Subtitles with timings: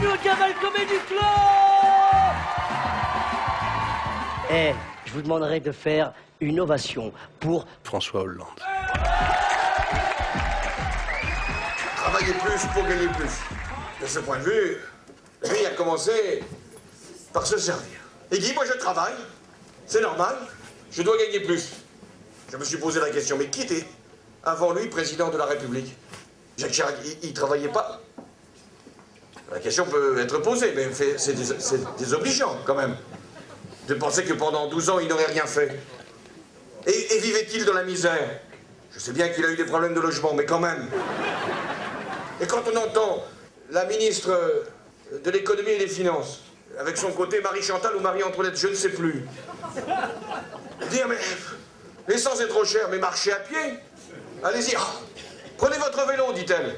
[0.00, 1.20] Club
[4.50, 4.72] Eh,
[5.04, 8.46] je vous demanderai de faire une ovation pour François Hollande.
[11.96, 13.40] Travailler plus pour gagner plus.
[14.00, 14.76] De ce point de vue,
[15.50, 16.44] lui a commencé
[17.32, 17.98] par se servir.
[18.30, 19.16] Il dit, moi je travaille,
[19.86, 20.36] c'est normal,
[20.92, 21.72] je dois gagner plus.
[22.50, 23.84] Je me suis posé la question, mais qui était
[24.44, 25.94] avant lui président de la République?
[26.56, 28.00] Jacques Chirac, il, il travaillait pas
[29.52, 32.96] La question peut être posée, mais c'est dés- c'est désobligeant quand même.
[33.86, 35.80] De penser que pendant 12 ans, il n'aurait rien fait.
[36.86, 38.40] Et, vivait-il dans la misère?
[38.92, 40.88] Je sais bien qu'il a eu des problèmes de logement, mais quand même.
[42.40, 43.24] Et quand on entend
[43.70, 44.64] la ministre
[45.24, 46.42] de l'économie et des finances,
[46.78, 49.24] avec son côté Marie-Chantal ou Marie-Antoinette, je ne sais plus,
[50.90, 51.16] dire mais
[52.06, 53.74] l'essence est trop chère, mais marchez à pied.
[54.44, 54.86] Allez-y, Ah,
[55.56, 56.76] prenez votre vélo, dit-elle.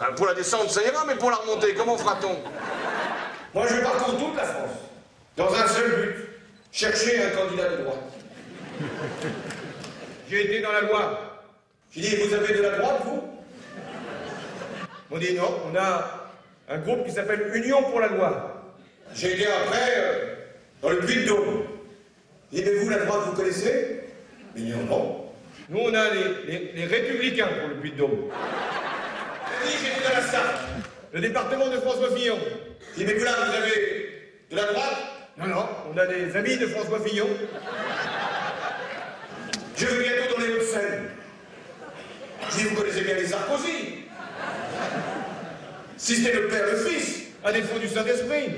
[0.00, 2.38] Ah, Pour la descente, ça ira, mais pour la remontée, comment fera-t-on?
[3.54, 4.70] Moi, je parcours toute la France,
[5.36, 6.14] dans un seul but,
[6.72, 7.98] chercher un candidat de droite.
[10.30, 11.18] J'ai été dans la Loire.
[11.92, 13.22] J'ai dit, vous avez de la droite, vous?
[15.10, 16.30] On dit non, on a
[16.68, 18.52] un groupe qui s'appelle Union pour la Loire.
[19.12, 20.34] J'ai été après euh,
[20.82, 21.64] dans le Puy-de-Dôme.
[22.52, 24.04] Et mais vous, la droite, vous connaissez?
[24.54, 25.26] Mais non, non.
[25.68, 28.30] Nous, on a les, les- les Républicains pour le Puy-de-Dôme.
[30.12, 30.60] La Sarthe,
[31.12, 32.38] le département de François Fillon.
[32.96, 34.96] Dit, mais vous là, vous avez de la droite?
[35.38, 37.28] Non, non, on a des amis de François Fillon.
[39.76, 41.10] Je vais bientôt dans les Hauts-de-Seine.
[42.50, 44.04] Si vous connaissez bien les Sarkozy,
[45.96, 48.50] si c'était le père, le fils, à défaut du Saint-Esprit.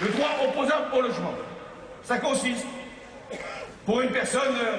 [0.00, 1.34] Le droit opposable au logement.
[2.02, 2.66] Ça consiste
[3.84, 4.76] pour une personne euh,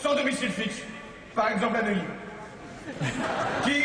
[0.00, 0.82] sans domicile fixe,
[1.34, 2.04] par exemple à Neuilly,
[3.64, 3.84] qui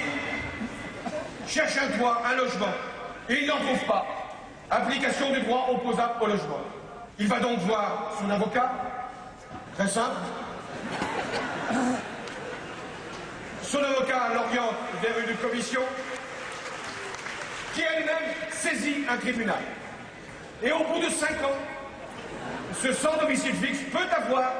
[1.47, 2.73] cherche un toit, un logement,
[3.29, 4.05] et il n'en trouve pas.
[4.69, 6.59] Application du droit opposable au logement.
[7.17, 8.71] Il va donc voir son avocat,
[9.75, 10.15] très simple.
[13.63, 15.81] Son avocat l'oriente vers une commission
[17.73, 19.59] qui elle-même saisit un tribunal.
[20.63, 21.57] Et au bout de cinq ans,
[22.81, 24.51] ce sans domicile fixe peut avoir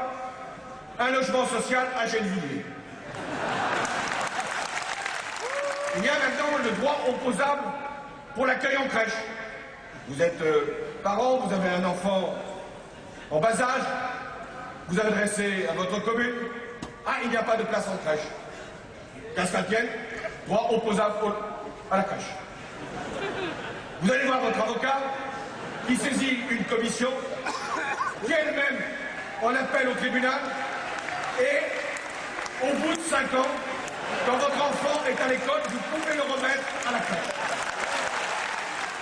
[1.00, 2.66] un logement social à Gennevilliers.
[6.00, 7.62] Il y a maintenant le droit opposable
[8.34, 9.18] pour l'accueil en crèche.
[10.08, 12.34] Vous êtes euh, parent, vous avez un enfant
[13.30, 13.84] en bas âge,
[14.88, 16.36] vous adressez à votre commune,
[17.06, 18.28] ah, il n'y a pas de place en crèche.
[19.36, 19.88] Qu'à ce qu'elle tienne,
[20.48, 21.34] droit opposable
[21.92, 22.32] à la crèche.
[24.02, 25.00] Vous allez voir votre avocat
[25.86, 27.10] qui saisit une commission
[28.26, 28.80] qui elle-même
[29.44, 30.40] en appelle au tribunal
[31.42, 33.48] et au bout de cinq ans,
[34.26, 37.40] quand votre enfant est à l'école, vous pouvez le remettre à la crèche.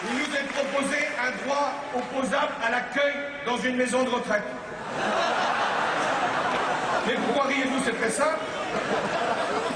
[0.09, 3.13] Il nous est proposé un droit opposable à l'accueil
[3.45, 4.43] dans une maison de retraite.
[7.07, 8.39] Mais pourquoi riez-vous C'est très simple.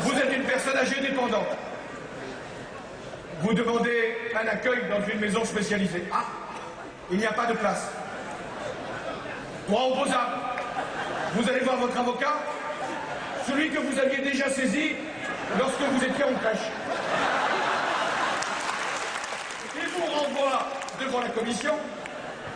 [0.02, 1.48] Vous êtes une personne âgée dépendante.
[3.42, 6.03] Vous demandez un accueil dans une maison spécialisée.
[6.13, 6.25] Ah,
[7.09, 7.90] il n'y a pas de place.
[9.68, 10.34] Droit opposable.
[11.34, 12.34] Vous allez voir votre avocat,
[13.48, 14.96] celui que vous aviez déjà saisi
[15.57, 16.67] lorsque vous étiez en crèche.
[19.75, 20.67] Il vous renvoie
[21.00, 21.73] devant la commission,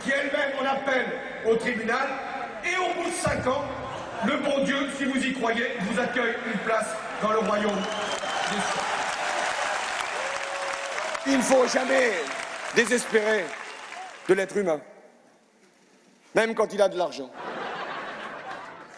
[0.04, 1.06] qui elle-même en appelle
[1.46, 2.08] au tribunal,
[2.64, 3.66] et au bout de cinq ans,
[4.26, 6.88] le bon Dieu, si vous y croyez, vous accueille une place
[7.22, 8.82] dans le royaume des cieux.
[11.28, 12.12] Il ne faut jamais
[12.76, 13.46] désespérer
[14.28, 14.80] de l'être humain,
[16.34, 17.30] même quand il a de l'argent.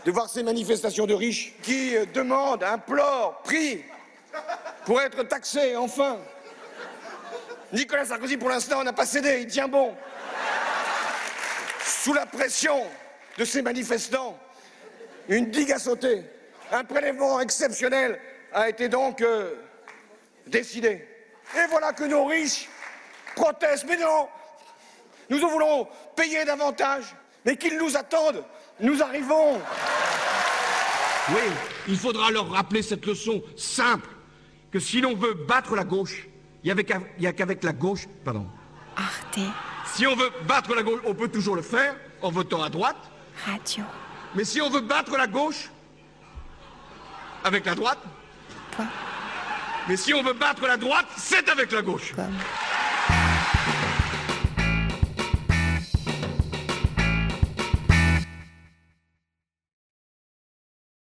[0.08, 3.84] De voir ces manifestations de riches qui euh, demandent, implorent, prient
[4.86, 6.20] pour être taxés, enfin.
[7.74, 9.94] Nicolas Sarkozy, pour l'instant, n'a pas cédé, il tient bon.
[11.84, 12.86] Sous la pression
[13.38, 14.40] de ces manifestants,
[15.28, 16.24] une digue a sauté.
[16.72, 18.18] Un prélèvement exceptionnel
[18.54, 19.56] a été donc euh,
[20.46, 21.06] décidé.
[21.54, 22.70] Et voilà que nos riches
[23.36, 23.84] protestent.
[23.90, 24.30] Mais non,
[25.28, 25.86] nous voulons
[26.16, 28.46] payer davantage, mais qu'ils nous attendent.
[28.80, 29.56] Nous arrivons.
[31.30, 31.42] Oui,
[31.88, 34.10] il faudra leur rappeler cette leçon simple,
[34.72, 36.28] que si l'on veut battre la gauche,
[36.64, 36.74] il
[37.20, 38.48] n'y a qu'avec la gauche, pardon.
[38.96, 39.40] Arte
[39.94, 42.98] Si on veut battre la gauche, on peut toujours le faire en votant à droite,
[43.46, 43.84] Radio.
[44.36, 45.70] mais si on veut battre la gauche,
[47.44, 48.00] avec la droite,
[48.72, 48.88] Point.
[49.88, 52.14] mais si on veut battre la droite, c'est avec la gauche.
[52.16, 52.34] Comme.